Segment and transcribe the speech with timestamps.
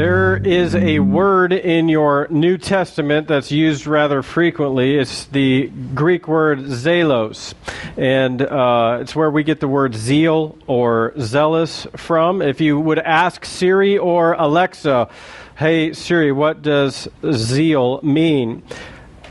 [0.00, 4.96] There is a word in your New Testament that's used rather frequently.
[4.96, 7.52] It's the Greek word zelos.
[7.98, 12.40] And uh, it's where we get the word zeal or zealous from.
[12.40, 15.10] If you would ask Siri or Alexa,
[15.58, 18.62] hey, Siri, what does zeal mean?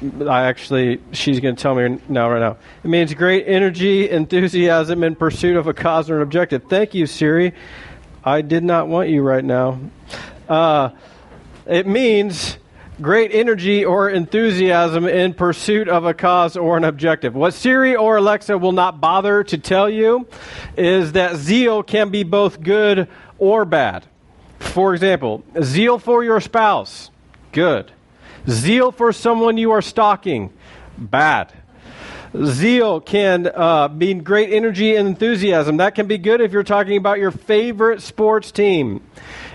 [0.03, 2.57] I actually, she's going to tell me now, right now.
[2.83, 6.65] It means great energy, enthusiasm in pursuit of a cause or an objective.
[6.69, 7.55] Thank you, Siri.
[8.23, 9.79] I did not want you right now.
[10.49, 10.89] Uh,
[11.67, 12.57] it means
[13.01, 17.35] great energy or enthusiasm in pursuit of a cause or an objective.
[17.35, 20.27] What Siri or Alexa will not bother to tell you
[20.75, 24.05] is that zeal can be both good or bad.
[24.59, 27.11] For example, zeal for your spouse,
[27.51, 27.91] good.
[28.49, 30.51] Zeal for someone you are stalking,
[30.97, 31.53] bad.
[32.37, 35.77] Zeal can uh, mean great energy and enthusiasm.
[35.77, 39.01] That can be good if you're talking about your favorite sports team.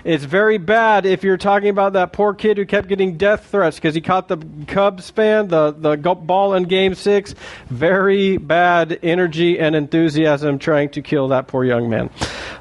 [0.03, 3.77] It's very bad if you're talking about that poor kid who kept getting death threats
[3.77, 7.33] because he caught the Cubs fan, the, the ball in game six.
[7.69, 12.09] Very bad energy and enthusiasm trying to kill that poor young man.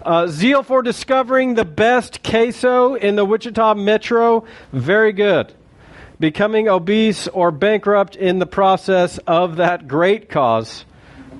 [0.02, 4.44] Uh, zeal for discovering the best queso in the Wichita Metro.
[4.72, 5.52] Very good
[6.24, 10.86] becoming obese or bankrupt in the process of that great cause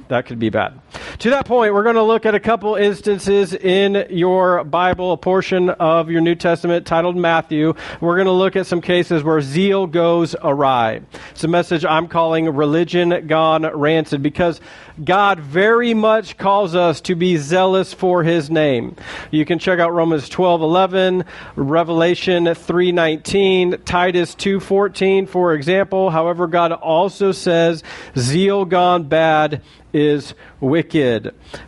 [0.08, 0.78] that could be bad.
[1.18, 5.16] To that point, we're going to look at a couple instances in your Bible, a
[5.16, 7.74] portion of your New Testament titled Matthew.
[8.00, 11.00] We're going to look at some cases where zeal goes awry.
[11.30, 14.60] It's a message I'm calling Religion Gone Rancid because
[15.02, 18.96] God very much calls us to be zealous for his name.
[19.30, 21.24] You can check out Romans 12:11,
[21.56, 26.10] Revelation 3:19, Titus 2:14 for example.
[26.10, 27.82] However, God also says
[28.16, 30.83] zeal gone bad is wicked.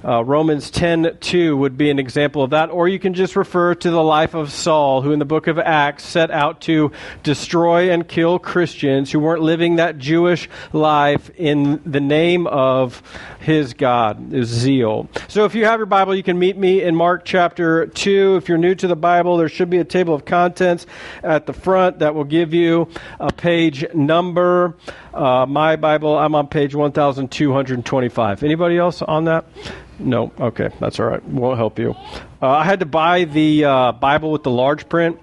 [0.05, 2.70] Uh, Romans 10 2 would be an example of that.
[2.70, 5.58] Or you can just refer to the life of Saul, who in the book of
[5.58, 6.92] Acts set out to
[7.23, 13.02] destroy and kill Christians who weren't living that Jewish life in the name of
[13.40, 15.08] his God, his zeal.
[15.29, 18.36] So if you have your Bible, you can meet me in Mark chapter 2.
[18.36, 20.86] If you're new to the Bible, there should be a table of contents
[21.23, 22.89] at the front that will give you
[23.20, 24.74] a page number.
[25.16, 28.42] Uh, my Bible, I'm on page 1225.
[28.42, 29.00] Anybody else?
[29.00, 29.46] on that?
[29.98, 30.30] No.
[30.38, 31.24] Okay, that's all right.
[31.24, 31.94] Won't help you.
[32.42, 35.18] Uh, I had to buy the uh, Bible with the large print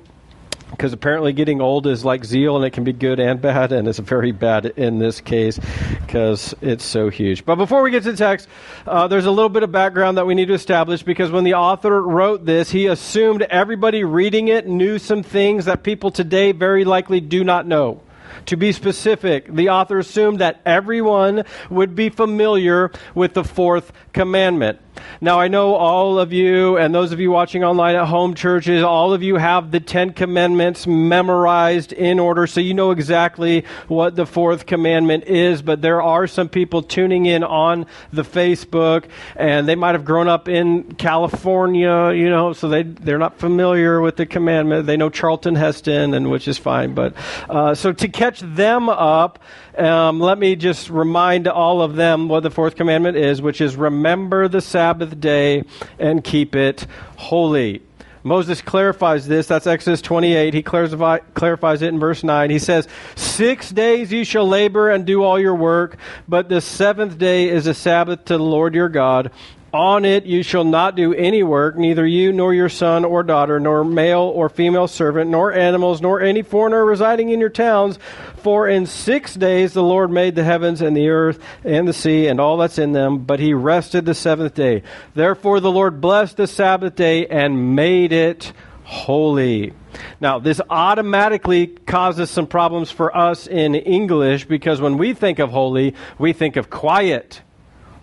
[0.72, 3.88] because apparently getting old is like zeal and it can be good and bad and
[3.88, 5.60] it's very bad in this case
[6.02, 8.48] because it's so huge but before we get to the text
[8.88, 11.54] uh, there's a little bit of background that we need to establish because when the
[11.54, 16.86] author wrote this he assumed everybody reading it knew some things that people today very
[16.86, 18.02] likely do not know
[18.46, 24.80] to be specific, the author assumed that everyone would be familiar with the fourth commandment.
[25.22, 28.84] Now, I know all of you and those of you watching online at home churches,
[28.84, 34.16] all of you have the Ten Commandments memorized in order, so you know exactly what
[34.16, 35.62] the fourth commandment is.
[35.62, 39.06] But there are some people tuning in on the Facebook,
[39.36, 44.02] and they might have grown up in California, you know, so they, they're not familiar
[44.02, 44.86] with the commandment.
[44.86, 46.94] They know Charlton Heston, and which is fine.
[46.94, 47.14] But
[47.50, 49.40] uh, so to catch them up,
[49.78, 53.76] um, let me just remind all of them what the fourth commandment is, which is
[53.76, 55.64] remember the Sabbath day
[55.98, 56.86] and keep it
[57.18, 57.82] holy.
[58.24, 59.48] Moses clarifies this.
[59.48, 60.54] That's Exodus 28.
[60.54, 62.50] He clarifies it in verse 9.
[62.50, 65.98] He says, Six days you shall labor and do all your work,
[66.28, 69.32] but the seventh day is a Sabbath to the Lord your God.
[69.74, 73.60] On it you shall not do any work, neither you nor your son or daughter,
[73.60, 77.98] nor male or female servant, nor animals, nor any foreigner residing in your towns.
[78.38, 82.28] For in six days the Lord made the heavens and the earth and the sea
[82.28, 84.84] and all that's in them, but he rested the seventh day.
[85.16, 88.54] Therefore the Lord blessed the Sabbath day and made it
[88.84, 89.74] holy.
[90.22, 95.50] Now, this automatically causes some problems for us in English because when we think of
[95.50, 97.42] holy, we think of quiet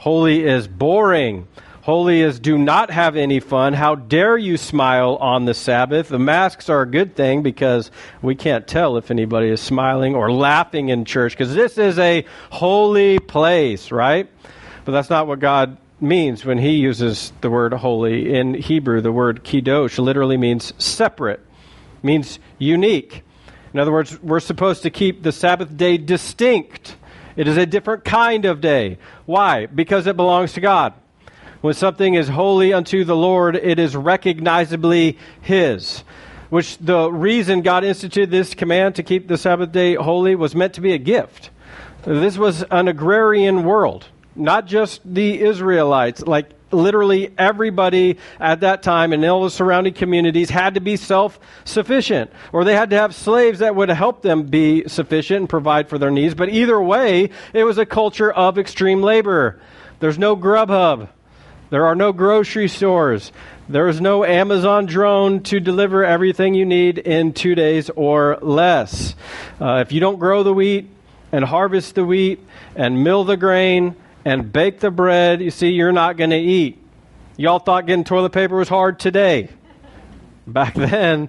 [0.00, 1.46] Holy is boring.
[1.82, 3.74] Holy is do not have any fun.
[3.74, 6.08] How dare you smile on the Sabbath?
[6.08, 7.90] The masks are a good thing because
[8.22, 12.24] we can't tell if anybody is smiling or laughing in church because this is a
[12.48, 14.26] holy place, right?
[14.86, 18.34] But that's not what God means when he uses the word holy.
[18.34, 21.40] In Hebrew, the word kiddush literally means separate,
[22.02, 23.22] means unique.
[23.74, 26.96] In other words, we're supposed to keep the Sabbath day distinct
[27.36, 28.98] it is a different kind of day.
[29.26, 29.66] Why?
[29.66, 30.94] Because it belongs to God.
[31.60, 36.04] When something is holy unto the Lord, it is recognizably His.
[36.48, 40.74] Which the reason God instituted this command to keep the Sabbath day holy was meant
[40.74, 41.50] to be a gift.
[42.04, 44.06] This was an agrarian world,
[44.40, 46.22] not just the Israelites.
[46.22, 51.38] Like literally everybody at that time and all the surrounding communities had to be self
[51.64, 55.88] sufficient, or they had to have slaves that would help them be sufficient and provide
[55.88, 56.34] for their needs.
[56.34, 59.60] But either way, it was a culture of extreme labor.
[60.00, 61.08] There's no Grubhub,
[61.70, 63.30] there are no grocery stores.
[63.68, 69.14] There is no Amazon drone to deliver everything you need in two days or less.
[69.60, 70.90] Uh, if you don't grow the wheat
[71.30, 72.44] and harvest the wheat
[72.74, 73.94] and mill the grain
[74.24, 76.78] and bake the bread, you see, you're not going to eat.
[77.36, 79.48] Y'all thought getting toilet paper was hard today.
[80.46, 81.28] Back then,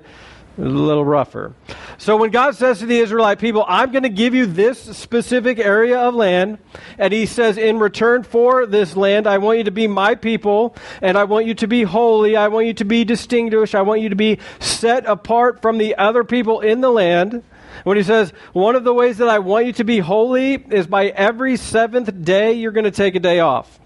[0.57, 1.53] a little rougher.
[1.97, 5.59] So when God says to the Israelite people, I'm going to give you this specific
[5.59, 6.57] area of land,
[6.97, 10.75] and he says, in return for this land, I want you to be my people,
[11.01, 14.01] and I want you to be holy, I want you to be distinguished, I want
[14.01, 17.43] you to be set apart from the other people in the land.
[17.83, 20.87] When he says, one of the ways that I want you to be holy is
[20.87, 23.79] by every seventh day, you're going to take a day off.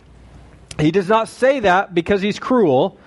[0.80, 2.98] He does not say that because he's cruel.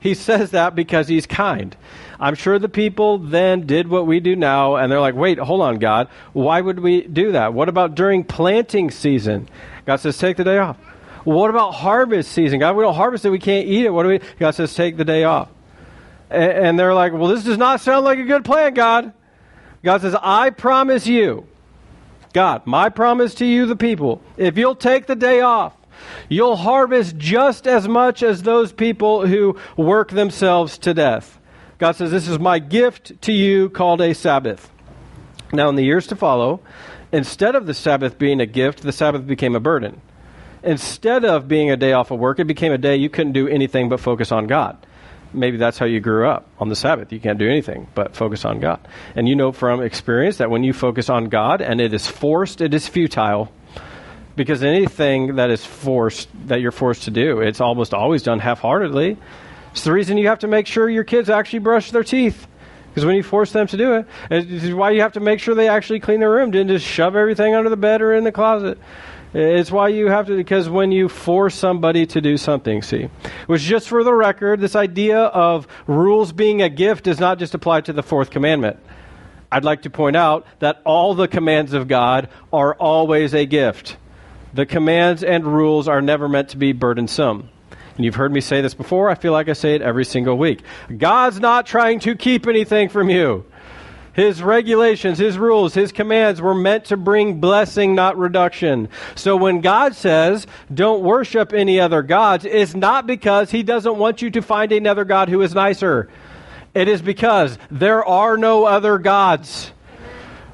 [0.00, 1.76] He says that because he's kind.
[2.18, 5.60] I'm sure the people then did what we do now, and they're like, wait, hold
[5.60, 6.08] on, God.
[6.32, 7.52] Why would we do that?
[7.52, 9.48] What about during planting season?
[9.86, 10.76] God says, take the day off.
[11.24, 12.60] what about harvest season?
[12.60, 13.90] God, we don't harvest it, we can't eat it.
[13.90, 14.20] What do we?
[14.38, 15.48] God says, take the day off.
[16.30, 19.12] And they're like, well, this does not sound like a good plan, God.
[19.82, 21.46] God says, I promise you,
[22.32, 25.74] God, my promise to you, the people, if you'll take the day off,
[26.28, 31.38] you'll harvest just as much as those people who work themselves to death.
[31.78, 34.70] God says, This is my gift to you called a Sabbath.
[35.52, 36.60] Now, in the years to follow,
[37.10, 40.00] instead of the Sabbath being a gift, the Sabbath became a burden.
[40.62, 43.48] Instead of being a day off of work, it became a day you couldn't do
[43.48, 44.76] anything but focus on God.
[45.32, 47.12] Maybe that's how you grew up on the Sabbath.
[47.12, 48.80] You can't do anything but focus on God.
[49.14, 52.60] And you know from experience that when you focus on God and it is forced,
[52.60, 53.52] it is futile.
[54.36, 58.60] Because anything that is forced, that you're forced to do, it's almost always done half
[58.60, 59.18] heartedly.
[59.72, 62.46] It's the reason you have to make sure your kids actually brush their teeth.
[62.88, 65.54] Because when you force them to do it, it's why you have to make sure
[65.54, 66.50] they actually clean their room.
[66.50, 68.78] Didn't just shove everything under the bed or in the closet.
[69.32, 73.08] It's why you have to, because when you force somebody to do something, see.
[73.46, 77.54] Which, just for the record, this idea of rules being a gift does not just
[77.54, 78.78] apply to the fourth commandment.
[79.52, 83.96] I'd like to point out that all the commands of God are always a gift.
[84.52, 87.48] The commands and rules are never meant to be burdensome.
[87.96, 89.10] And you've heard me say this before.
[89.10, 90.62] I feel like I say it every single week.
[90.96, 93.44] God's not trying to keep anything from you.
[94.20, 98.90] His regulations, His rules, His commands were meant to bring blessing, not reduction.
[99.14, 104.20] So when God says, don't worship any other gods, it's not because He doesn't want
[104.20, 106.10] you to find another God who is nicer.
[106.74, 109.72] It is because there are no other gods.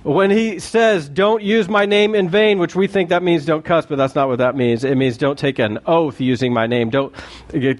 [0.06, 3.64] When he says, don't use my name in vain, which we think that means don't
[3.64, 4.84] cuss, but that's not what that means.
[4.84, 6.90] It means don't take an oath using my name.
[6.90, 7.12] Don't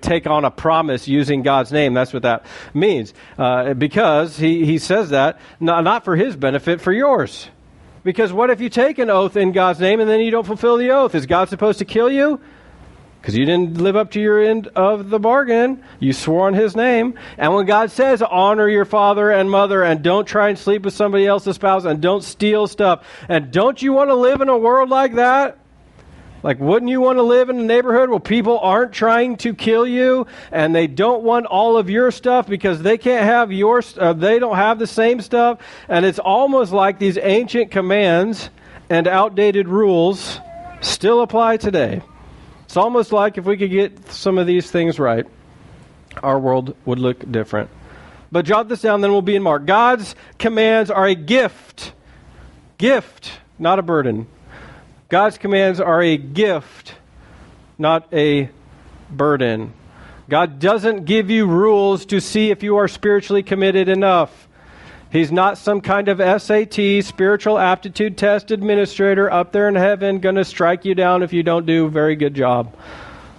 [0.02, 1.94] take on a promise using God's name.
[1.94, 2.44] That's what that
[2.74, 3.14] means.
[3.38, 7.48] Uh, because he, he says that, not, not for his benefit, for yours.
[8.02, 10.78] Because what if you take an oath in God's name and then you don't fulfill
[10.78, 11.14] the oath?
[11.14, 12.40] Is God supposed to kill you?
[13.26, 15.82] Because you didn't live up to your end of the bargain.
[15.98, 17.18] You swore on his name.
[17.36, 20.94] And when God says, honor your father and mother, and don't try and sleep with
[20.94, 24.56] somebody else's spouse, and don't steal stuff, and don't you want to live in a
[24.56, 25.58] world like that?
[26.44, 29.88] Like, wouldn't you want to live in a neighborhood where people aren't trying to kill
[29.88, 34.12] you and they don't want all of your stuff because they can't have your, uh,
[34.12, 35.58] they don't have the same stuff?
[35.88, 38.50] And it's almost like these ancient commands
[38.88, 40.38] and outdated rules
[40.80, 42.02] still apply today.
[42.66, 45.24] It's almost like if we could get some of these things right,
[46.22, 47.70] our world would look different.
[48.30, 49.66] But jot this down, then we'll be in Mark.
[49.66, 51.92] God's commands are a gift.
[52.76, 54.26] Gift, not a burden.
[55.08, 56.96] God's commands are a gift,
[57.78, 58.50] not a
[59.08, 59.72] burden.
[60.28, 64.45] God doesn't give you rules to see if you are spiritually committed enough.
[65.10, 70.34] He's not some kind of SAT, spiritual aptitude test administrator up there in heaven going
[70.34, 72.74] to strike you down if you don't do a very good job.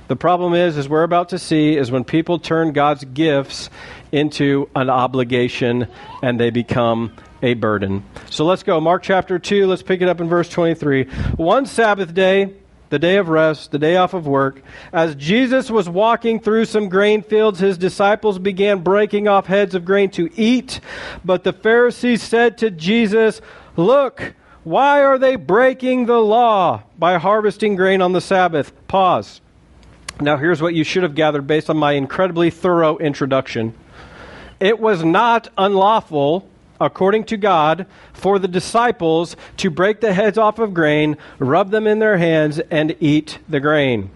[0.08, 3.70] The problem is, as we're about to see, is when people turn God's gifts
[4.12, 5.88] into an obligation
[6.24, 8.06] and they become a burden.
[8.30, 8.80] So let's go.
[8.80, 11.04] Mark chapter 2, let's pick it up in verse 23.
[11.36, 12.54] One Sabbath day,
[12.90, 14.62] the day of rest, the day off of work.
[14.94, 19.86] As Jesus was walking through some grain fields, his disciples began breaking off heads of
[19.86, 20.80] grain to eat.
[21.26, 23.42] But the Pharisees said to Jesus,
[23.76, 28.74] Look, why are they breaking the law by harvesting grain on the Sabbath?
[28.88, 29.42] Pause.
[30.20, 33.76] Now, here's what you should have gathered based on my incredibly thorough introduction.
[34.60, 40.60] It was not unlawful according to God, for the disciples to break the heads off
[40.60, 44.10] of grain, rub them in their hands, and eat the grain.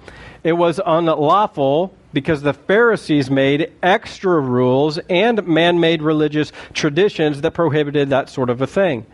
[0.43, 7.51] It was unlawful because the Pharisees made extra rules and man made religious traditions that
[7.51, 9.05] prohibited that sort of a thing.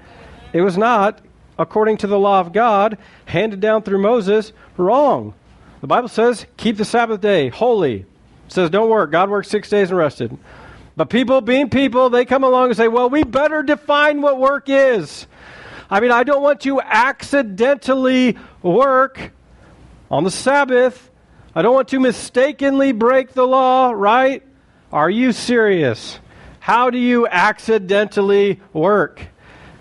[0.53, 1.19] It was not,
[1.59, 5.33] according to the law of God, handed down through Moses, wrong.
[5.81, 7.97] The Bible says, keep the Sabbath day holy.
[7.97, 8.05] It
[8.51, 9.11] says, don't work.
[9.11, 10.37] God worked six days and rested.
[10.97, 14.67] But people, being people, they come along and say, well, we better define what work
[14.67, 15.27] is.
[15.91, 19.31] I mean, I don't want to accidentally work
[20.09, 21.11] on the Sabbath.
[21.53, 24.43] I don't want to mistakenly break the law, right?
[24.91, 26.19] Are you serious?
[26.59, 29.21] How do you accidentally work?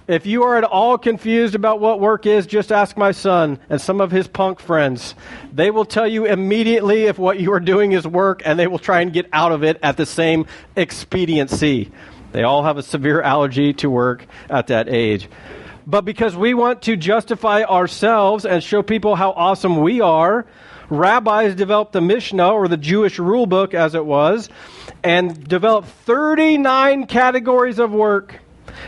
[0.09, 3.81] If you are at all confused about what work is, just ask my son and
[3.81, 5.17] some of his punk friends.
[5.53, 8.79] They will tell you immediately if what you are doing is work, and they will
[8.79, 10.47] try and get out of it at the same
[10.77, 11.91] expediency.
[12.31, 15.29] They all have a severe allergy to work at that age.
[15.89, 20.47] But because we want to justify ourselves and show people how awesome we are,
[20.89, 24.51] rabbis developed the Mishnah, or the Jewish rule book as it was,
[25.03, 28.41] and developed 39 categories of work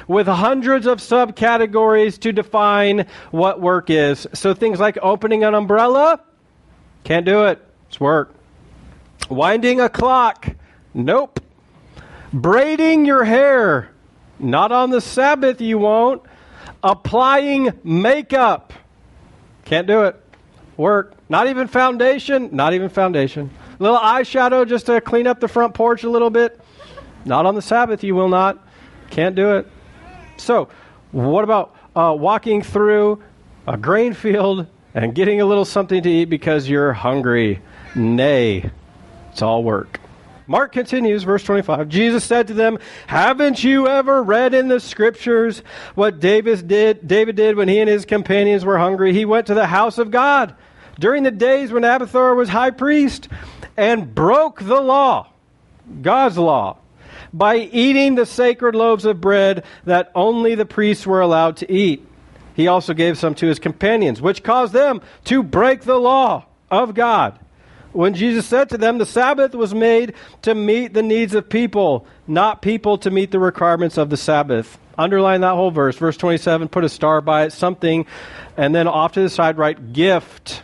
[0.06, 4.26] with hundreds of subcategories to define what work is.
[4.34, 6.20] So things like opening an umbrella,
[7.04, 7.64] can't do it.
[7.88, 8.34] It's work.
[9.30, 10.48] Winding a clock,
[10.94, 11.40] nope.
[12.32, 13.90] Braiding your hair,
[14.38, 16.22] not on the Sabbath, you won't.
[16.82, 18.72] Applying makeup,
[19.64, 20.22] can't do it.
[20.76, 21.14] Work.
[21.28, 23.50] Not even foundation, not even foundation.
[23.78, 26.60] Little eyeshadow just to clean up the front porch a little bit,
[27.24, 28.64] not on the Sabbath, you will not.
[29.10, 29.66] Can't do it.
[30.36, 30.68] So,
[31.12, 33.22] what about uh, walking through
[33.66, 37.60] a grain field and getting a little something to eat because you're hungry?
[37.94, 38.70] Nay,
[39.30, 40.00] it's all work.
[40.46, 41.90] Mark continues, verse 25.
[41.90, 45.62] Jesus said to them, Haven't you ever read in the scriptures
[45.94, 49.12] what David did, David did when he and his companions were hungry?
[49.12, 50.54] He went to the house of God
[50.98, 53.28] during the days when Abiathar was high priest
[53.76, 55.28] and broke the law,
[56.00, 56.78] God's law,
[57.32, 62.06] by eating the sacred loaves of bread that only the priests were allowed to eat.
[62.54, 66.94] He also gave some to his companions, which caused them to break the law of
[66.94, 67.38] God.
[67.92, 72.06] When Jesus said to them, The Sabbath was made to meet the needs of people,
[72.26, 74.78] not people to meet the requirements of the Sabbath.
[74.98, 75.96] Underline that whole verse.
[75.96, 78.06] Verse 27, put a star by it, something,
[78.56, 80.62] and then off to the side write gift.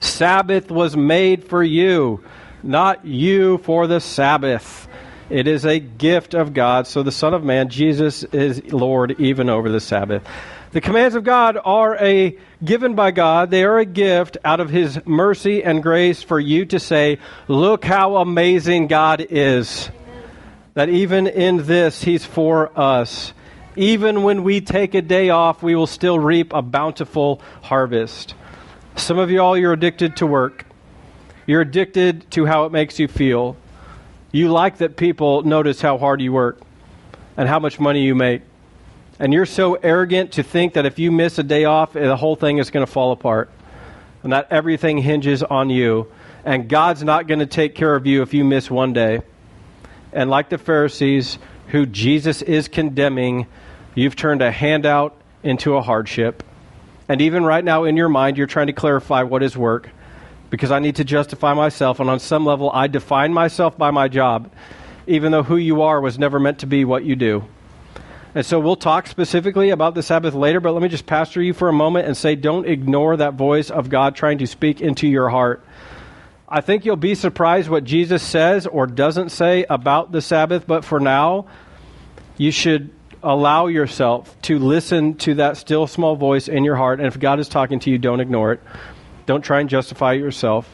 [0.00, 2.22] Sabbath was made for you,
[2.62, 4.85] not you for the Sabbath.
[5.28, 6.86] It is a gift of God.
[6.86, 10.22] So the Son of Man, Jesus, is Lord even over the Sabbath.
[10.70, 13.50] The commands of God are a given by God.
[13.50, 17.18] They are a gift out of his mercy and grace for you to say,
[17.48, 19.90] look how amazing God is.
[20.74, 23.32] That even in this he's for us.
[23.74, 28.34] Even when we take a day off, we will still reap a bountiful harvest.
[28.96, 30.66] Some of you all you're addicted to work.
[31.46, 33.56] You're addicted to how it makes you feel.
[34.36, 36.60] You like that people notice how hard you work
[37.38, 38.42] and how much money you make.
[39.18, 42.18] And you're so arrogant to think that if you miss a day off, eh, the
[42.18, 43.48] whole thing is going to fall apart.
[44.22, 46.12] And that everything hinges on you.
[46.44, 49.22] And God's not going to take care of you if you miss one day.
[50.12, 51.38] And like the Pharisees,
[51.68, 53.46] who Jesus is condemning,
[53.94, 56.42] you've turned a handout into a hardship.
[57.08, 59.88] And even right now in your mind, you're trying to clarify what is work
[60.50, 62.00] because I need to justify myself.
[62.00, 64.50] And on some level, I define myself by my job,
[65.06, 67.44] even though who you are was never meant to be what you do.
[68.34, 71.54] And so we'll talk specifically about the Sabbath later, but let me just pastor you
[71.54, 75.08] for a moment and say don't ignore that voice of God trying to speak into
[75.08, 75.64] your heart.
[76.48, 80.84] I think you'll be surprised what Jesus says or doesn't say about the Sabbath, but
[80.84, 81.46] for now,
[82.36, 82.90] you should
[83.22, 87.00] allow yourself to listen to that still small voice in your heart.
[87.00, 88.60] And if God is talking to you, don't ignore it.
[89.26, 90.68] Don't try and justify yourself.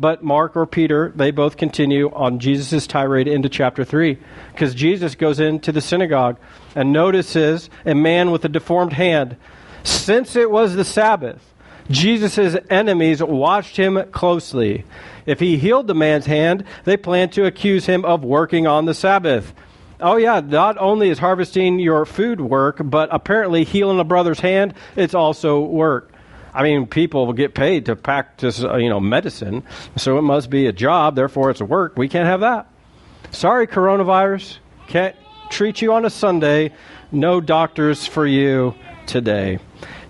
[0.00, 4.18] But Mark or Peter, they both continue on Jesus' tirade into chapter 3.
[4.52, 6.38] Because Jesus goes into the synagogue
[6.74, 9.36] and notices a man with a deformed hand.
[9.84, 11.52] Since it was the Sabbath,
[11.90, 14.84] Jesus' enemies watched him closely.
[15.26, 18.94] If he healed the man's hand, they planned to accuse him of working on the
[18.94, 19.52] Sabbath.
[20.00, 24.74] Oh, yeah, not only is harvesting your food work, but apparently healing a brother's hand,
[24.96, 26.11] it's also work.
[26.54, 29.62] I mean, people get paid to practice, uh, you know, medicine,
[29.96, 31.16] so it must be a job.
[31.16, 31.96] Therefore, it's a work.
[31.96, 32.68] We can't have that.
[33.30, 34.58] Sorry, coronavirus.
[34.86, 35.16] Can't
[35.48, 36.72] treat you on a Sunday.
[37.10, 38.74] No doctors for you
[39.06, 39.58] today.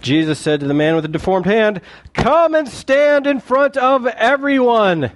[0.00, 1.80] Jesus said to the man with the deformed hand,
[2.12, 5.12] Come and stand in front of everyone.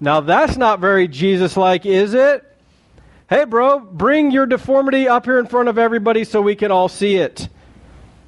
[0.00, 2.44] Now, that's not very Jesus like, is it?
[3.30, 6.88] Hey, bro, bring your deformity up here in front of everybody so we can all
[6.88, 7.48] see it.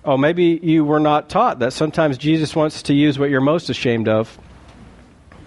[0.05, 3.71] Oh, maybe you were not taught that sometimes Jesus wants to use what you're most
[3.71, 4.39] ashamed of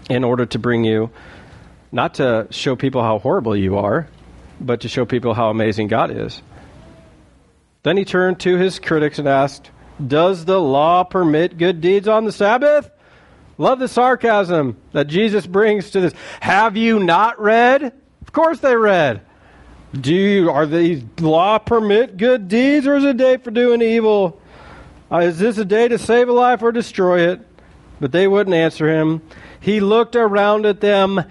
[0.10, 1.12] in order to bring you
[1.92, 4.08] not to show people how horrible you are,
[4.60, 6.42] but to show people how amazing God is.
[7.84, 9.72] Then he turned to his critics and asked,
[10.06, 12.90] Does the law permit good deeds on the Sabbath?
[13.58, 16.14] Love the sarcasm that Jesus brings to this.
[16.40, 17.84] Have you not read?
[18.22, 19.22] Of course they read.
[19.94, 23.82] Do you, are these law permit good deeds or is it a day for doing
[23.82, 24.42] evil?
[25.12, 27.40] Uh, is this a day to save a life or destroy it?
[28.00, 29.22] But they wouldn't answer him.
[29.60, 31.24] He looked around at them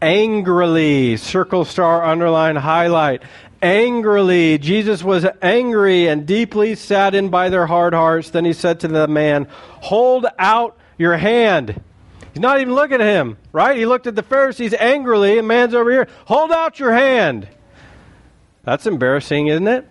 [0.00, 1.16] angrily.
[1.16, 3.22] Circle, star, underline, highlight.
[3.60, 4.58] Angrily.
[4.58, 8.30] Jesus was angry and deeply saddened by their hard hearts.
[8.30, 9.48] Then he said to the man,
[9.80, 11.80] Hold out your hand.
[12.32, 13.76] He's not even looking at him, right?
[13.76, 16.08] He looked at the Pharisees angrily, and man's over here.
[16.26, 17.48] Hold out your hand.
[18.64, 19.86] That's embarrassing, isn't it?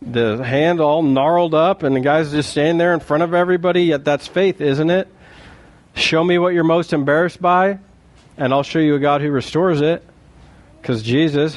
[0.00, 3.84] The hand all gnarled up, and the guy's just standing there in front of everybody.
[3.84, 5.08] Yet that's faith, isn't it?
[5.94, 7.78] Show me what you're most embarrassed by,
[8.36, 10.04] and I'll show you a God who restores it.
[10.80, 11.56] Because Jesus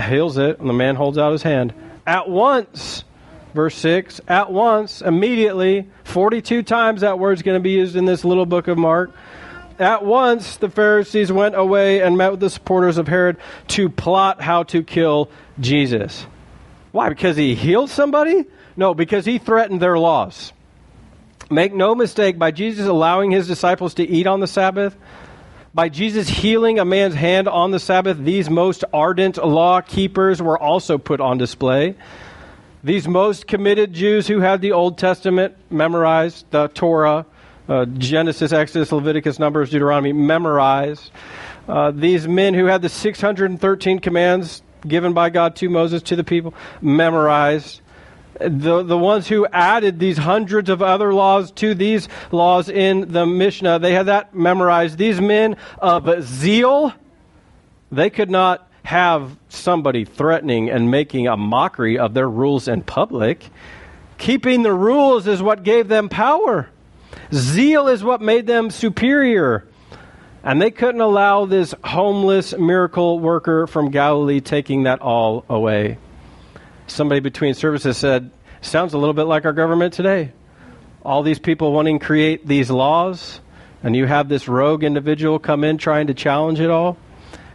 [0.00, 1.74] heals it, and the man holds out his hand.
[2.06, 3.04] At once,
[3.52, 8.24] verse 6, at once, immediately, 42 times that word's going to be used in this
[8.24, 9.12] little book of Mark.
[9.78, 13.36] At once, the Pharisees went away and met with the supporters of Herod
[13.68, 16.26] to plot how to kill Jesus.
[16.92, 17.08] Why?
[17.08, 18.44] Because he healed somebody?
[18.76, 20.52] No, because he threatened their laws.
[21.50, 24.96] Make no mistake, by Jesus allowing his disciples to eat on the Sabbath,
[25.74, 30.58] by Jesus healing a man's hand on the Sabbath, these most ardent law keepers were
[30.58, 31.94] also put on display.
[32.84, 37.24] These most committed Jews who had the Old Testament memorized, the Torah,
[37.68, 41.10] uh, Genesis, Exodus, Leviticus, Numbers, Deuteronomy memorized.
[41.66, 46.24] Uh, these men who had the 613 commands given by God to Moses to the
[46.24, 47.80] people memorized.
[48.40, 53.26] The, the ones who added these hundreds of other laws to these laws in the
[53.26, 54.98] Mishnah, they had that memorized.
[54.98, 56.92] These men of zeal,
[57.90, 63.48] they could not have somebody threatening and making a mockery of their rules in public.
[64.18, 66.68] Keeping the rules is what gave them power.
[67.32, 69.66] Zeal is what made them superior.
[70.44, 75.98] And they couldn't allow this homeless miracle worker from Galilee taking that all away.
[76.88, 80.32] Somebody between services said, Sounds a little bit like our government today.
[81.04, 83.40] All these people wanting to create these laws,
[83.82, 86.96] and you have this rogue individual come in trying to challenge it all.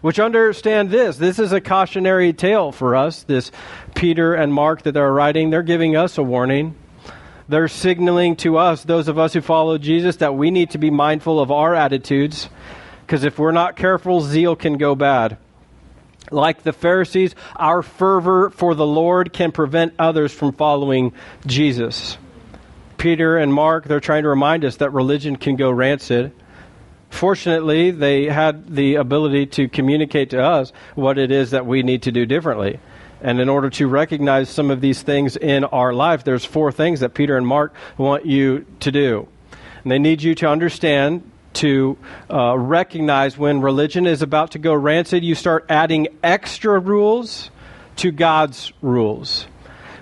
[0.02, 1.18] Which understand this.
[1.18, 3.52] This is a cautionary tale for us, this
[3.96, 5.50] Peter and Mark that they're writing.
[5.50, 6.76] They're giving us a warning.
[7.50, 10.90] They're signaling to us, those of us who follow Jesus, that we need to be
[10.90, 12.50] mindful of our attitudes.
[13.06, 15.38] Because if we're not careful, zeal can go bad.
[16.30, 21.14] Like the Pharisees, our fervor for the Lord can prevent others from following
[21.46, 22.18] Jesus.
[22.98, 26.34] Peter and Mark, they're trying to remind us that religion can go rancid.
[27.10, 32.02] Fortunately, they had the ability to communicate to us what it is that we need
[32.04, 32.82] to do differently.
[33.22, 37.00] And in order to recognize some of these things in our life, there's four things
[37.00, 39.28] that Peter and Mark want you to do.
[39.84, 41.98] And they need you to understand, to
[42.30, 47.50] uh, recognize when religion is about to go rancid, you start adding extra rules
[47.98, 49.48] to God's rules.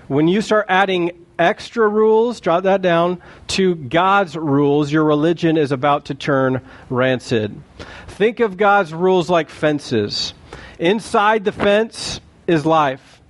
[0.08, 5.72] When you start adding extra rules, jot that down, to God's rules, your religion is
[5.72, 7.60] about to turn rancid.
[8.06, 10.34] Think of God's rules like fences.
[10.78, 13.20] Inside the fence is life,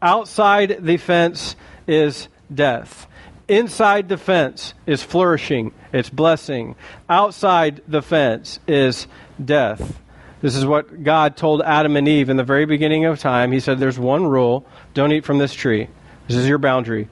[0.00, 1.56] outside the fence
[1.86, 3.06] is death.
[3.48, 6.76] Inside the fence is flourishing, it's blessing.
[7.08, 9.06] Outside the fence is
[9.42, 10.00] death.
[10.40, 13.52] This is what God told Adam and Eve in the very beginning of time.
[13.52, 15.88] He said, There's one rule don't eat from this tree.
[16.26, 17.08] This is your boundary.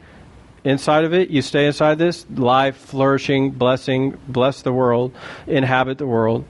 [0.64, 5.14] Inside of it, you stay inside this life, flourishing, blessing, bless the world,
[5.46, 6.44] inhabit the world.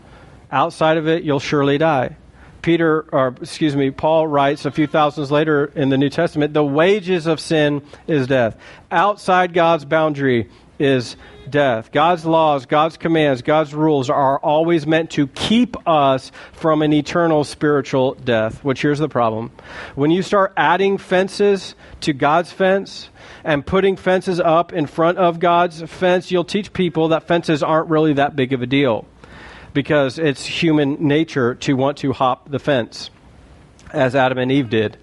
[0.50, 2.16] Outside of it, you'll surely die.
[2.62, 6.64] Peter, or excuse me, Paul writes a few thousands later in the New Testament, the
[6.64, 8.56] wages of sin is death.
[8.90, 11.16] Outside God's boundary is
[11.48, 11.92] death.
[11.92, 17.44] God's laws, God's commands, God's rules are always meant to keep us from an eternal
[17.44, 18.64] spiritual death.
[18.64, 19.50] Which here's the problem.
[19.94, 23.10] When you start adding fences to God's fence,
[23.44, 27.88] and putting fences up in front of God's fence, you'll teach people that fences aren't
[27.88, 29.06] really that big of a deal
[29.72, 33.10] because it's human nature to want to hop the fence,
[33.92, 34.96] as Adam and Eve did,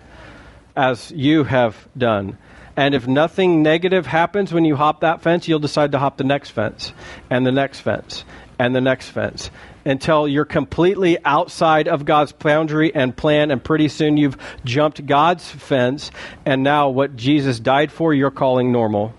[0.75, 2.37] as you have done.
[2.75, 6.23] And if nothing negative happens when you hop that fence, you'll decide to hop the
[6.23, 6.93] next fence,
[7.29, 8.23] and the next fence,
[8.59, 9.49] and the next fence
[9.87, 15.49] until you're completely outside of God's boundary and plan, and pretty soon you've jumped God's
[15.49, 16.11] fence,
[16.45, 19.13] and now what Jesus died for, you're calling normal.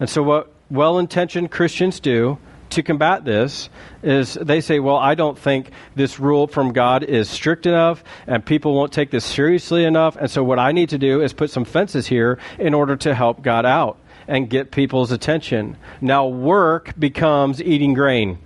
[0.00, 2.38] And so, what well intentioned Christians do
[2.74, 3.68] to combat this
[4.02, 8.44] is they say, well, I don't think this rule from God is strict enough and
[8.44, 10.16] people won't take this seriously enough.
[10.16, 13.14] And so what I need to do is put some fences here in order to
[13.14, 15.76] help God out and get people's attention.
[16.00, 18.38] Now, work becomes eating grain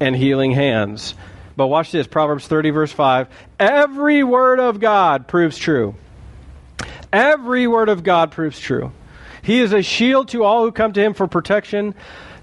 [0.00, 1.14] and healing hands.
[1.56, 3.28] But watch this Proverbs 30, verse 5.
[3.58, 5.94] Every word of God proves true.
[7.12, 8.92] Every word of God proves true.
[9.42, 11.94] He is a shield to all who come to him for protection.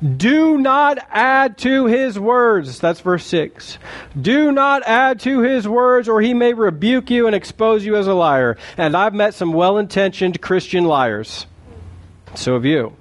[0.01, 2.79] Do not add to his words.
[2.79, 3.77] That's verse 6.
[4.19, 8.07] Do not add to his words, or he may rebuke you and expose you as
[8.07, 8.57] a liar.
[8.77, 11.45] And I've met some well intentioned Christian liars.
[12.33, 12.95] So have you.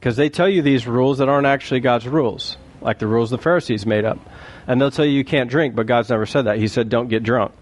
[0.00, 3.38] Because they tell you these rules that aren't actually God's rules, like the rules the
[3.38, 4.18] Pharisees made up.
[4.66, 6.58] And they'll tell you you can't drink, but God's never said that.
[6.58, 7.52] He said, don't get drunk.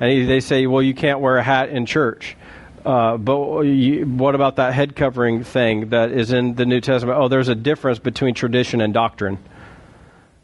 [0.00, 2.36] And he, they say, well, you can't wear a hat in church.
[2.84, 7.18] Uh, but you, what about that head covering thing that is in the New Testament?
[7.18, 9.38] Oh, there's a difference between tradition and doctrine.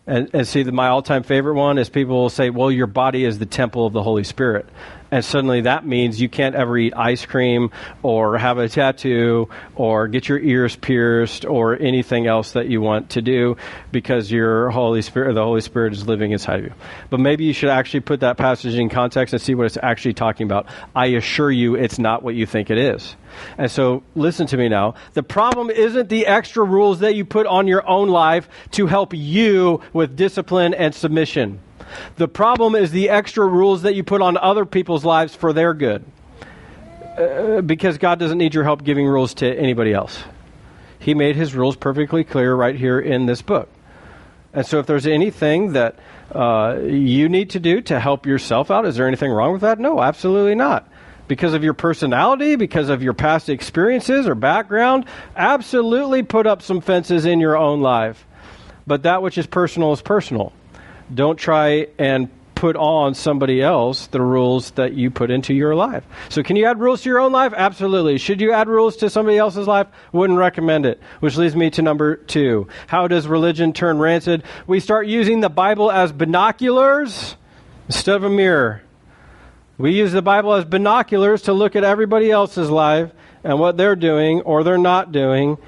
[0.06, 2.86] And, and see, the, my all time favorite one is people will say, well, your
[2.86, 4.66] body is the temple of the Holy Spirit
[5.10, 7.70] and suddenly that means you can't ever eat ice cream
[8.02, 13.10] or have a tattoo or get your ears pierced or anything else that you want
[13.10, 13.56] to do
[13.90, 16.72] because your Holy Spirit, the Holy Spirit is living inside of you.
[17.10, 20.14] But maybe you should actually put that passage in context and see what it's actually
[20.14, 20.66] talking about.
[20.94, 23.16] I assure you it's not what you think it is.
[23.56, 24.94] And so listen to me now.
[25.14, 29.14] The problem isn't the extra rules that you put on your own life to help
[29.14, 31.60] you with discipline and submission.
[32.16, 35.74] The problem is the extra rules that you put on other people's lives for their
[35.74, 36.04] good.
[37.18, 40.22] Uh, because God doesn't need your help giving rules to anybody else.
[41.00, 43.68] He made his rules perfectly clear right here in this book.
[44.52, 45.98] And so, if there's anything that
[46.32, 49.78] uh, you need to do to help yourself out, is there anything wrong with that?
[49.78, 50.88] No, absolutely not.
[51.26, 55.04] Because of your personality, because of your past experiences or background,
[55.36, 58.26] absolutely put up some fences in your own life.
[58.86, 60.52] But that which is personal is personal.
[61.12, 66.02] Don't try and put on somebody else the rules that you put into your life.
[66.28, 67.54] So, can you add rules to your own life?
[67.56, 68.18] Absolutely.
[68.18, 69.86] Should you add rules to somebody else's life?
[70.10, 71.00] Wouldn't recommend it.
[71.20, 72.66] Which leads me to number two.
[72.88, 74.42] How does religion turn rancid?
[74.66, 77.36] We start using the Bible as binoculars
[77.86, 78.82] instead of a mirror.
[79.78, 83.12] We use the Bible as binoculars to look at everybody else's life
[83.44, 85.58] and what they're doing or they're not doing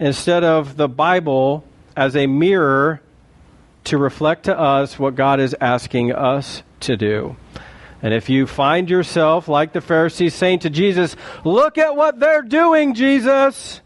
[0.00, 1.64] instead of the Bible
[1.96, 3.00] as a mirror
[3.84, 7.36] to reflect to us what God is asking us to do.
[8.02, 12.42] And if you find yourself like the Pharisees saying to Jesus, Look at what they're
[12.42, 13.80] doing, Jesus.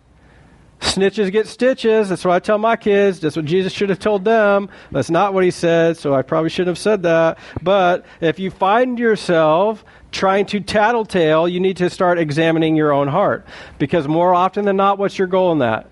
[0.80, 2.08] Snitches get stitches.
[2.08, 3.20] That's what I tell my kids.
[3.20, 4.68] That's what Jesus should have told them.
[4.92, 7.38] That's not what he said, so I probably shouldn't have said that.
[7.62, 13.08] But if you find yourself trying to tattletale, you need to start examining your own
[13.08, 13.46] heart.
[13.78, 15.90] Because more often than not, what's your goal in that?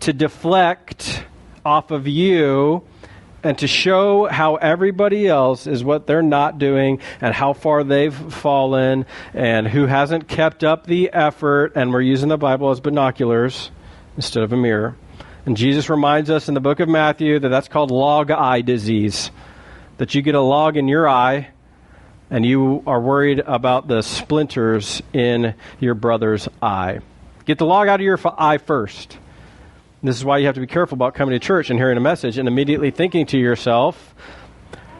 [0.00, 1.24] To deflect
[1.64, 2.84] off of you
[3.42, 8.14] and to show how everybody else is what they're not doing and how far they've
[8.14, 11.72] fallen and who hasn't kept up the effort.
[11.76, 13.70] And we're using the Bible as binoculars
[14.16, 14.96] instead of a mirror.
[15.46, 19.30] And Jesus reminds us in the book of Matthew that that's called log eye disease.
[19.96, 21.48] That you get a log in your eye
[22.30, 27.00] and you are worried about the splinters in your brother's eye.
[27.44, 29.18] Get the log out of your eye first.
[30.02, 32.00] This is why you have to be careful about coming to church and hearing a
[32.00, 34.14] message and immediately thinking to yourself,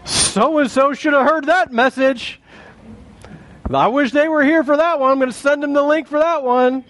[0.04, 2.40] so and so should have heard that message.
[3.72, 5.12] I wish they were here for that one.
[5.12, 6.84] I'm going to send them the link for that one.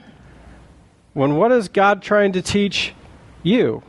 [1.13, 2.95] When what is God trying to teach
[3.43, 3.83] you?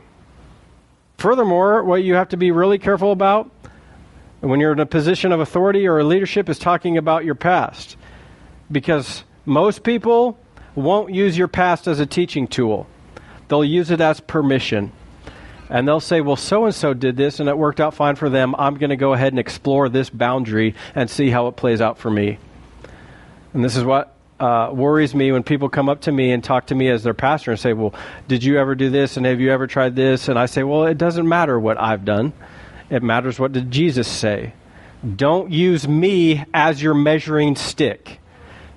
[1.16, 3.50] Furthermore, what you have to be really careful about
[4.40, 7.96] when you're in a position of authority or a leadership is talking about your past.
[8.70, 10.38] Because most people
[10.74, 12.86] won't use your past as a teaching tool.
[13.52, 14.92] They'll use it as permission.
[15.68, 18.30] And they'll say, well, so and so did this and it worked out fine for
[18.30, 18.54] them.
[18.54, 21.98] I'm going to go ahead and explore this boundary and see how it plays out
[21.98, 22.38] for me.
[23.52, 26.68] And this is what uh, worries me when people come up to me and talk
[26.68, 27.92] to me as their pastor and say, well,
[28.26, 29.18] did you ever do this?
[29.18, 30.28] And have you ever tried this?
[30.28, 32.32] And I say, well, it doesn't matter what I've done.
[32.88, 34.54] It matters what did Jesus say.
[35.04, 38.18] Don't use me as your measuring stick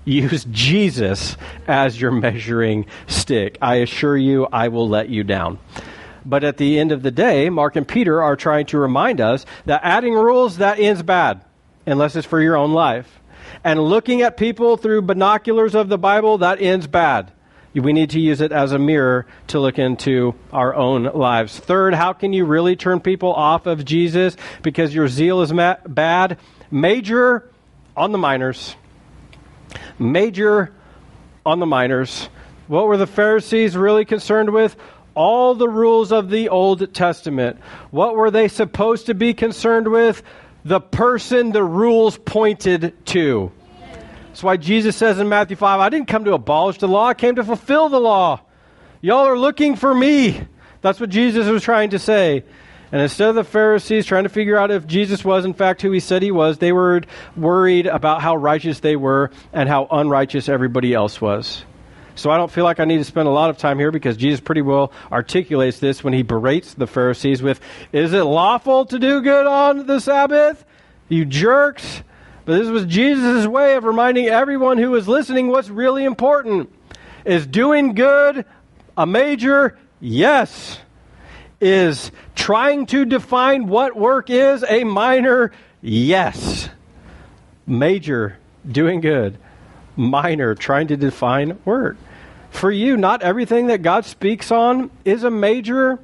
[0.05, 1.35] use Jesus
[1.67, 3.57] as your measuring stick.
[3.61, 5.59] I assure you, I will let you down.
[6.25, 9.45] But at the end of the day, Mark and Peter are trying to remind us
[9.65, 11.43] that adding rules, that ends bad,
[11.85, 13.19] unless it's for your own life.
[13.63, 17.31] And looking at people through binoculars of the Bible, that ends bad.
[17.73, 21.59] We need to use it as a mirror to look into our own lives.
[21.59, 25.75] Third, how can you really turn people off of Jesus because your zeal is ma-
[25.85, 26.39] bad?
[26.71, 27.49] Major
[27.97, 28.75] on the minors
[29.99, 30.73] major
[31.45, 32.29] on the minors.
[32.67, 34.75] What were the Pharisees really concerned with?
[35.15, 37.57] all the rules of the Old Testament.
[37.89, 40.21] What were they supposed to be concerned with?
[40.65, 43.51] The person the rules pointed to.
[44.27, 47.13] That's why Jesus says in Matthew 5, I didn't come to abolish the law, I
[47.13, 48.41] came to fulfill the law.
[49.01, 50.41] Y'all are looking for me.
[50.81, 52.43] That's what Jesus was trying to say.
[52.91, 55.91] And instead of the Pharisees trying to figure out if Jesus was, in fact, who
[55.91, 57.01] he said he was, they were
[57.35, 61.63] worried about how righteous they were and how unrighteous everybody else was.
[62.15, 64.15] So I don't feel like I need to spend a lot of time here because
[64.15, 67.59] Jesus pretty well articulates this when he berates the Pharisees with,
[67.91, 70.63] Is it lawful to do good on the Sabbath?
[71.09, 72.03] You jerks.
[72.45, 76.71] But this was Jesus' way of reminding everyone who was listening what's really important.
[77.25, 78.45] Is doing good
[78.95, 79.77] a major?
[79.99, 80.79] Yes.
[81.61, 85.51] Is trying to define what work is a minor?
[85.81, 86.69] Yes.
[87.65, 88.37] Major,
[88.69, 89.37] doing good.
[89.95, 91.97] Minor, trying to define work.
[92.51, 95.99] For you, not everything that God speaks on is a major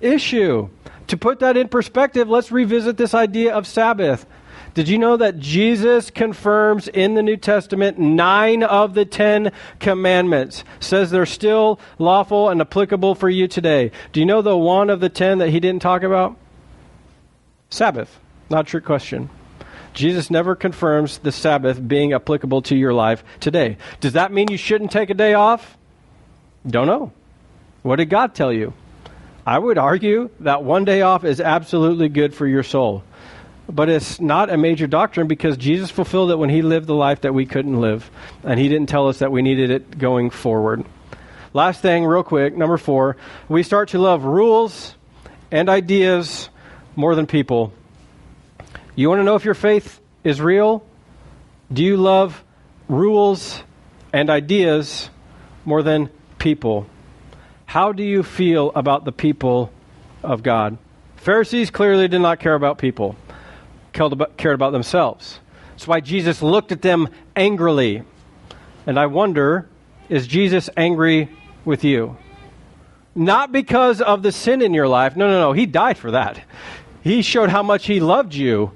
[0.00, 0.68] issue.
[1.08, 4.26] To put that in perspective, let's revisit this idea of Sabbath.
[4.74, 10.64] Did you know that Jesus confirms in the New Testament nine of the Ten Commandments?
[10.78, 13.90] Says they're still lawful and applicable for you today.
[14.12, 16.36] Do you know the one of the ten that he didn't talk about?
[17.68, 18.18] Sabbath.
[18.48, 19.30] Not a trick question.
[19.92, 23.76] Jesus never confirms the Sabbath being applicable to your life today.
[24.00, 25.76] Does that mean you shouldn't take a day off?
[26.66, 27.12] Don't know.
[27.82, 28.72] What did God tell you?
[29.44, 33.02] I would argue that one day off is absolutely good for your soul
[33.70, 37.22] but it's not a major doctrine because Jesus fulfilled it when he lived the life
[37.22, 38.10] that we couldn't live.
[38.44, 40.84] And he didn't tell us that we needed it going forward.
[41.52, 43.16] Last thing, real quick, number four,
[43.48, 44.94] we start to love rules
[45.50, 46.48] and ideas
[46.96, 47.72] more than people.
[48.94, 50.84] You want to know if your faith is real?
[51.72, 52.44] Do you love
[52.88, 53.62] rules
[54.12, 55.10] and ideas
[55.64, 56.86] more than people?
[57.66, 59.72] How do you feel about the people
[60.22, 60.78] of God?
[61.16, 63.16] Pharisees clearly did not care about people
[63.92, 65.40] cared about themselves.
[65.72, 68.02] That's why Jesus looked at them angrily.
[68.86, 69.68] And I wonder
[70.10, 71.28] is Jesus angry
[71.64, 72.16] with you?
[73.14, 75.16] Not because of the sin in your life.
[75.16, 75.52] No, no, no.
[75.52, 76.42] He died for that.
[77.02, 78.72] He showed how much He loved you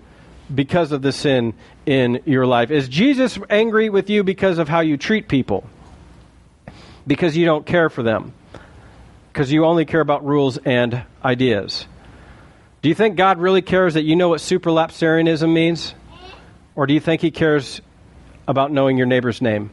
[0.53, 1.55] because of the sin
[1.87, 2.70] in your life.
[2.70, 5.68] Is Jesus angry with you because of how you treat people?
[7.07, 8.33] Because you don't care for them?
[9.33, 11.87] Because you only care about rules and ideas?
[12.85, 15.94] Do you think God really cares that you know what supralapsarianism means?
[16.77, 17.81] Or do you think he cares
[18.47, 19.70] about knowing your neighbor's name?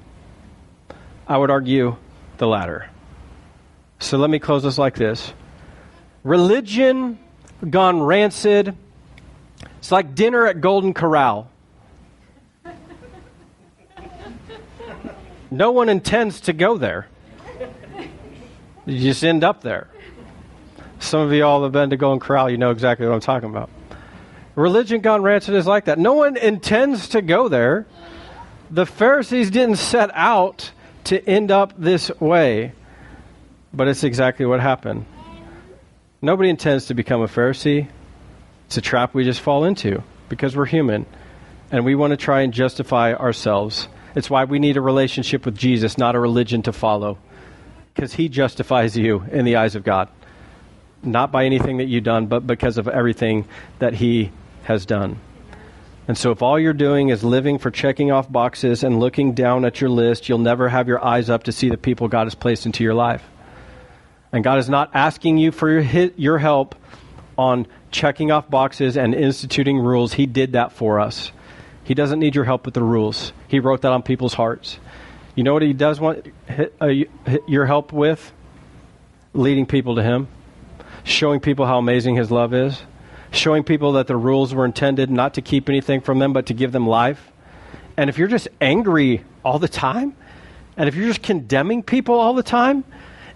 [1.28, 1.98] I would argue
[2.38, 2.90] the latter.
[4.00, 5.34] So let me close this like this
[6.24, 7.20] Religion
[7.70, 8.78] gone rancid.
[9.80, 11.50] It's like dinner at Golden Corral.
[15.52, 17.10] No one intends to go there.
[18.86, 19.90] You just end up there.
[21.02, 23.50] Some of you all have been to Golden Corral, you know exactly what I'm talking
[23.50, 23.72] about.
[24.54, 25.98] Religion gone rancid is like that.
[25.98, 27.88] No one intends to go there.
[28.70, 30.72] The Pharisees didn't set out
[31.06, 32.74] to end up this way,
[33.74, 35.08] but it's exactly what happened.
[36.22, 37.90] Nobody intends to become a Pharisee.
[38.68, 41.08] It's a trap we just fall into because we're human
[41.72, 43.88] and we want to try and justify ourselves.
[44.14, 47.18] It's why we need a relationship with Jesus, not a religion to follow,
[47.96, 50.08] because he justifies you in the eyes of God
[51.04, 53.46] not by anything that you've done, but because of everything
[53.80, 54.32] that He
[54.64, 55.20] has done.
[56.08, 59.66] And so, if all you're doing is living for checking off boxes and looking down
[59.66, 62.36] at your list, you'll never have your eyes up to see the people God has
[62.36, 63.24] placed into your life.
[64.32, 66.76] And God is not asking you for your, help
[67.38, 70.14] on checking off boxes and instituting rules.
[70.14, 71.32] He did that for us.
[71.84, 74.80] He doesn't need your help with the rules, He wrote that on people's hearts.
[75.36, 76.28] You know what He does want
[76.82, 76.88] uh,
[77.48, 78.34] your help with?
[79.34, 80.28] Leading people to Him
[81.04, 82.82] showing people how amazing His love is,
[83.32, 86.54] showing people that the rules were intended not to keep anything from them, but to
[86.54, 87.32] give them life.
[87.98, 90.16] And if you're just angry all the time,
[90.78, 92.84] and if you're just condemning people all the time,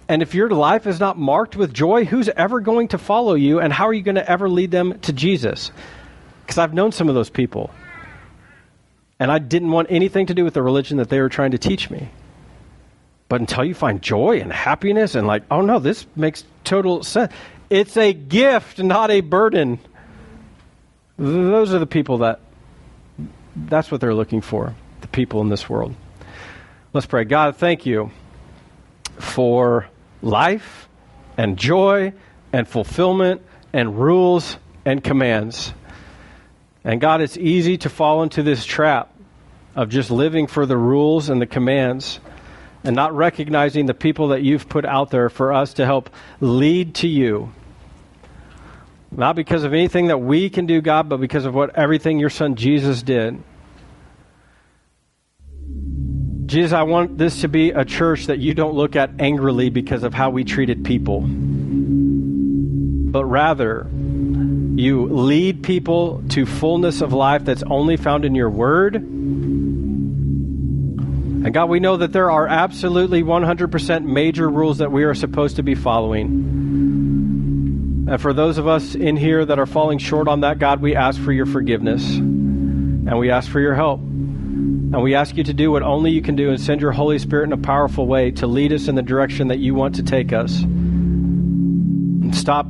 [0.08, 3.60] and if your life is not marked with joy, who's ever going to follow you,
[3.60, 5.72] and how are you going to ever lead them to Jesus?
[6.42, 7.72] Because I've known some of those people.
[9.20, 11.58] And I didn't want anything to do with the religion that they were trying to
[11.58, 12.10] teach me.
[13.30, 17.34] But until you find joy and happiness and like, oh no, this makes total sense.
[17.70, 19.80] It's a gift, not a burden.
[21.18, 22.40] Those are the people that,
[23.56, 25.96] that's what they're looking for, the people in this world.
[26.94, 27.24] Let's pray.
[27.24, 28.12] God, thank you
[29.18, 29.88] for
[30.22, 30.88] life
[31.38, 32.14] and joy
[32.54, 33.42] and fulfillment
[33.74, 35.74] and rules and commands.
[36.84, 39.12] And God, it's easy to fall into this trap
[39.76, 42.20] of just living for the rules and the commands
[42.86, 46.96] and not recognizing the people that you've put out there for us to help lead
[46.96, 47.52] to you.
[49.12, 52.30] Not because of anything that we can do, God, but because of what everything your
[52.30, 53.42] son Jesus did.
[56.46, 60.04] Jesus, I want this to be a church that you don't look at angrily because
[60.04, 63.88] of how we treated people, but rather
[64.76, 69.04] you lead people to fullness of life that's only found in your word.
[71.46, 75.58] And God, we know that there are absolutely 100% major rules that we are supposed
[75.58, 76.26] to be following.
[78.10, 80.96] And for those of us in here that are falling short on that, God, we
[80.96, 84.00] ask for your forgiveness and we ask for your help.
[84.00, 87.20] And we ask you to do what only you can do and send your Holy
[87.20, 90.04] Spirit in a powerful way to lead us in the direction that you want to
[90.04, 90.64] take us.
[90.64, 92.66] And stop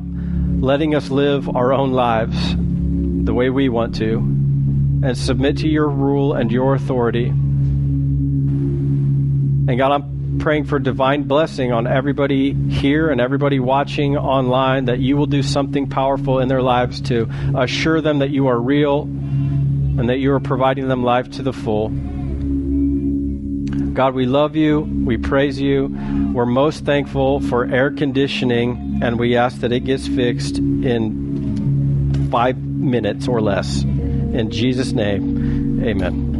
[0.59, 5.87] letting us live our own lives the way we want to and submit to your
[5.87, 7.31] rule and your authority.
[9.67, 14.99] And God, I'm praying for divine blessing on everybody here and everybody watching online that
[14.99, 19.03] you will do something powerful in their lives to assure them that you are real
[19.03, 21.89] and that you are providing them life to the full.
[23.95, 24.81] God, we love you.
[24.81, 25.87] We praise you.
[26.33, 32.57] We're most thankful for air conditioning, and we ask that it gets fixed in five
[32.57, 33.83] minutes or less.
[33.83, 36.34] In Jesus' name, amen.